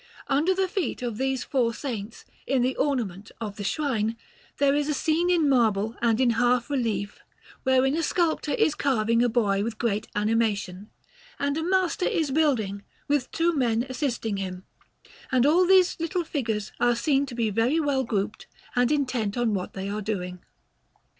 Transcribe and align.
Under 0.25 0.55
the 0.55 0.67
feet 0.67 1.03
of 1.03 1.19
these 1.19 1.43
four 1.43 1.75
saints, 1.75 2.25
in 2.47 2.63
the 2.63 2.75
ornament 2.75 3.29
of 3.39 3.57
the 3.57 3.63
shrine, 3.63 4.17
there 4.57 4.73
is 4.73 4.89
a 4.89 4.95
scene 4.95 5.29
in 5.29 5.47
marble 5.47 5.95
and 6.01 6.19
in 6.19 6.31
half 6.41 6.71
relief, 6.71 7.19
wherein 7.61 7.95
a 7.95 8.01
sculptor 8.01 8.53
is 8.53 8.73
carving 8.73 9.23
a 9.23 9.29
boy 9.29 9.63
with 9.63 9.77
great 9.77 10.07
animation, 10.15 10.89
and 11.37 11.55
a 11.55 11.61
master 11.61 12.07
is 12.07 12.31
building, 12.31 12.81
with 13.07 13.31
two 13.31 13.53
men 13.53 13.85
assisting 13.89 14.37
him; 14.37 14.63
and 15.31 15.45
all 15.45 15.67
these 15.67 15.95
little 15.99 16.23
figures 16.23 16.71
are 16.79 16.95
seen 16.95 17.27
to 17.27 17.35
be 17.35 17.51
very 17.51 17.79
well 17.79 18.03
grouped 18.03 18.47
and 18.75 18.91
intent 18.91 19.37
on 19.37 19.53
what 19.53 19.73
they 19.73 19.87
are 19.87 20.01
doing. 20.01 20.39